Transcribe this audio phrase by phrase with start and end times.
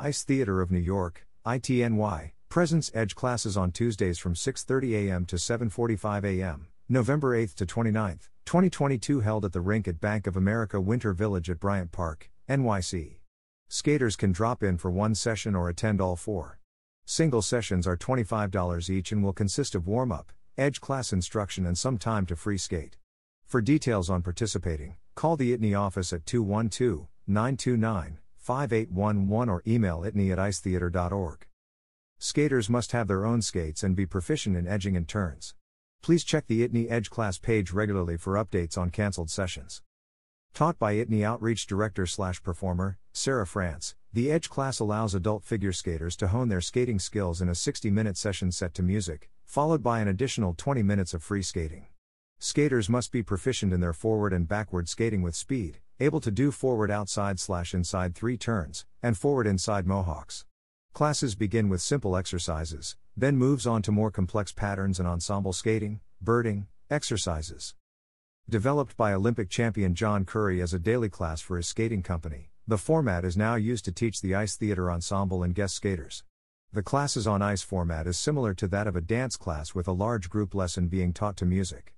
[0.00, 5.26] Ice Theater of New York, ITNY, presents Edge classes on Tuesdays from 6:30 a.m.
[5.26, 6.68] to 7:45 a.m.
[6.88, 11.50] November 8th to 29th, 2022 held at the rink at Bank of America Winter Village
[11.50, 13.18] at Bryant Park, NYC.
[13.68, 16.60] Skaters can drop in for one session or attend all four.
[17.04, 21.76] Single sessions are $25 each and will consist of warm up, edge class instruction, and
[21.76, 22.98] some time to free skate.
[23.44, 28.18] For details on participating, call the ITNY office at 212 929
[28.48, 31.46] 5811 or email itny at icetheater.org.
[32.18, 35.54] Skaters must have their own skates and be proficient in edging and turns.
[36.00, 39.82] Please check the ITNY Edge class page regularly for updates on cancelled sessions.
[40.54, 45.74] Taught by ITNY Outreach Director slash Performer, Sarah France, the Edge class allows adult figure
[45.74, 49.82] skaters to hone their skating skills in a 60 minute session set to music, followed
[49.82, 51.88] by an additional 20 minutes of free skating.
[52.38, 56.50] Skaters must be proficient in their forward and backward skating with speed, able to do
[56.50, 60.44] forward outside slash inside three turns, and forward inside mohawks.
[60.92, 66.00] Classes begin with simple exercises, then moves on to more complex patterns and ensemble skating,
[66.20, 67.74] birding, exercises.
[68.48, 72.78] Developed by Olympic champion John Curry as a daily class for his skating company, the
[72.78, 76.24] format is now used to teach the ice theater ensemble and guest skaters.
[76.72, 79.92] The classes on ice format is similar to that of a dance class with a
[79.92, 81.94] large group lesson being taught to music.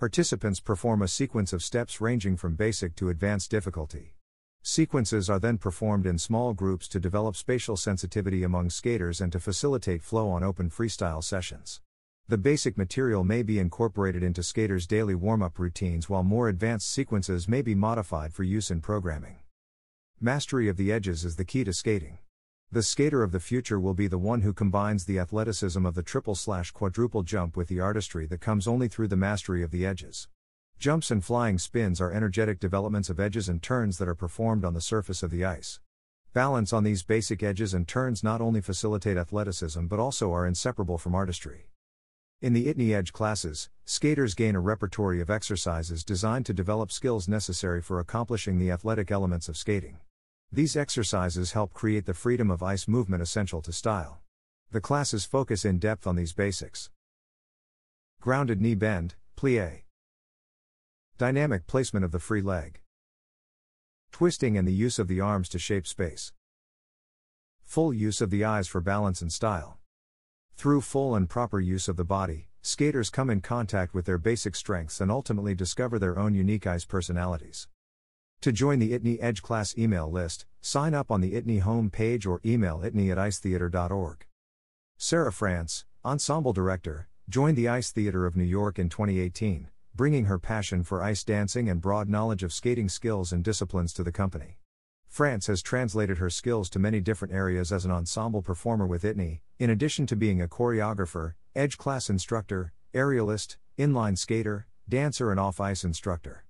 [0.00, 4.14] Participants perform a sequence of steps ranging from basic to advanced difficulty.
[4.62, 9.38] Sequences are then performed in small groups to develop spatial sensitivity among skaters and to
[9.38, 11.82] facilitate flow on open freestyle sessions.
[12.28, 16.88] The basic material may be incorporated into skaters' daily warm up routines, while more advanced
[16.88, 19.40] sequences may be modified for use in programming.
[20.18, 22.16] Mastery of the edges is the key to skating.
[22.72, 26.04] The skater of the future will be the one who combines the athleticism of the
[26.04, 29.84] triple slash quadruple jump with the artistry that comes only through the mastery of the
[29.84, 30.28] edges.
[30.78, 34.72] Jumps and flying spins are energetic developments of edges and turns that are performed on
[34.72, 35.80] the surface of the ice.
[36.32, 40.96] Balance on these basic edges and turns not only facilitate athleticism but also are inseparable
[40.96, 41.70] from artistry.
[42.40, 47.26] In the ITNY Edge classes, skaters gain a repertory of exercises designed to develop skills
[47.26, 49.98] necessary for accomplishing the athletic elements of skating.
[50.52, 54.20] These exercises help create the freedom of ice movement essential to style.
[54.72, 56.90] The classes focus in depth on these basics.
[58.20, 59.82] Grounded knee bend, plie.
[61.18, 62.80] Dynamic placement of the free leg.
[64.10, 66.32] Twisting and the use of the arms to shape space.
[67.62, 69.78] Full use of the eyes for balance and style.
[70.56, 74.56] Through full and proper use of the body, skaters come in contact with their basic
[74.56, 77.68] strengths and ultimately discover their own unique ice personalities.
[78.42, 82.24] To join the ITNY Edge class email list, sign up on the ITNY home page
[82.24, 84.24] or email itny at icetheater.org.
[84.96, 90.38] Sarah France, Ensemble Director, joined the Ice Theater of New York in 2018, bringing her
[90.38, 94.58] passion for ice dancing and broad knowledge of skating skills and disciplines to the company.
[95.06, 99.42] France has translated her skills to many different areas as an ensemble performer with ITNY,
[99.58, 105.60] in addition to being a choreographer, edge class instructor, aerialist, inline skater, dancer, and off
[105.60, 106.46] ice instructor.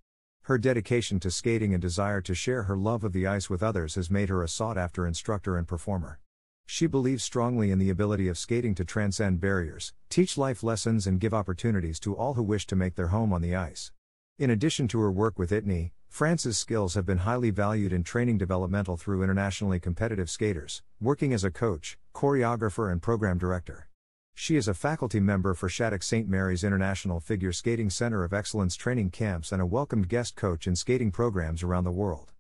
[0.51, 3.95] Her dedication to skating and desire to share her love of the ice with others
[3.95, 6.19] has made her a sought after instructor and performer.
[6.67, 11.21] She believes strongly in the ability of skating to transcend barriers, teach life lessons, and
[11.21, 13.93] give opportunities to all who wish to make their home on the ice.
[14.41, 18.39] In addition to her work with ITNY, France's skills have been highly valued in training
[18.39, 23.90] developmental through internationally competitive skaters, working as a coach, choreographer, and program director.
[24.35, 26.29] She is a faculty member for Shattuck St.
[26.29, 30.75] Mary's International Figure Skating Center of Excellence training camps and a welcomed guest coach in
[30.75, 32.33] skating programs around the world.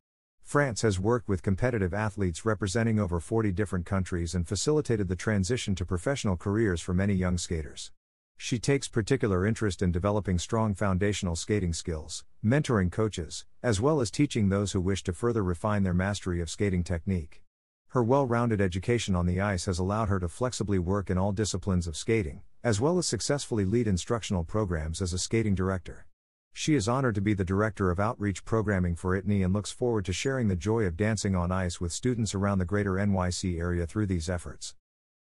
[0.43, 5.75] France has worked with competitive athletes representing over 40 different countries and facilitated the transition
[5.77, 7.93] to professional careers for many young skaters.
[8.37, 14.11] She takes particular interest in developing strong foundational skating skills, mentoring coaches, as well as
[14.11, 17.43] teaching those who wish to further refine their mastery of skating technique.
[17.91, 21.33] Her well rounded education on the ice has allowed her to flexibly work in all
[21.33, 26.07] disciplines of skating, as well as successfully lead instructional programs as a skating director.
[26.53, 30.05] She is honored to be the Director of Outreach Programming for ITNY and looks forward
[30.05, 33.87] to sharing the joy of dancing on ice with students around the greater NYC area
[33.87, 34.77] through these efforts.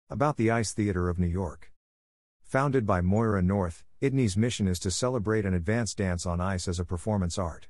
[0.09, 1.73] About the Ice Theater of New York.
[2.45, 6.79] Founded by Moira North, ITNY's mission is to celebrate and advance dance on ice as
[6.79, 7.67] a performance art.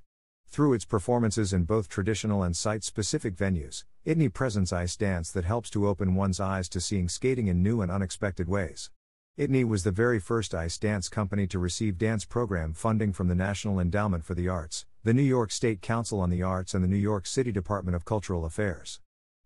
[0.55, 5.45] Through its performances in both traditional and site specific venues, ITNY presents ice dance that
[5.45, 8.93] helps to open one's eyes to seeing skating in new and unexpected ways.
[9.37, 13.35] ITNY was the very first ice dance company to receive dance program funding from the
[13.35, 16.89] National Endowment for the Arts, the New York State Council on the Arts, and the
[16.89, 19.01] New York City Department of Cultural Affairs.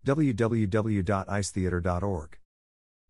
[0.05, 2.37] www.icetheater.org.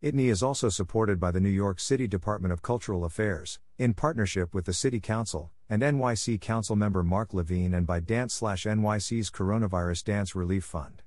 [0.02, 4.54] ITNY is also supported by the New York City Department of Cultural Affairs, in partnership
[4.54, 10.04] with the City Council, and NYC Council member Mark Levine and by Dance NYC's Coronavirus
[10.04, 11.02] Dance Relief Fund.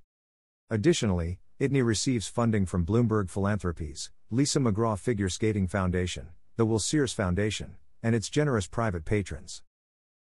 [0.69, 7.13] Additionally, ITNY receives funding from Bloomberg Philanthropies, Lisa McGraw Figure Skating Foundation, the Will Sears
[7.13, 9.63] Foundation, and its generous private patrons.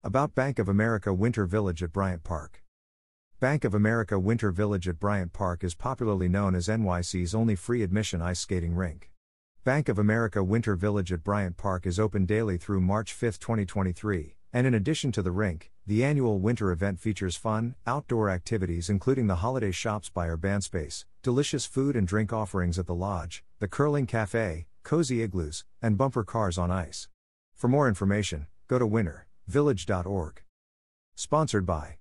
[0.06, 2.63] About Bank of America Winter Village at Bryant Park.
[3.44, 7.84] Bank of America Winter Village at Bryant Park is popularly known as NYC's only free
[7.84, 9.12] admission ice skating rink.
[9.66, 14.38] Bank of America Winter Village at Bryant Park is open daily through March 5, 2023,
[14.54, 19.28] and in addition to the rink, the annual winter event features fun, outdoor activities including
[19.28, 23.68] the holiday shops by Urban Space, delicious food and drink offerings at the lodge, the
[23.68, 27.10] curling cafe, cozy igloos, and bumper cars on ice.
[27.56, 30.44] For more information, go to wintervillage.org.
[31.16, 31.98] Sponsored by